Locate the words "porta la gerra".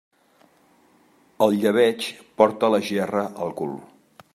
2.43-3.31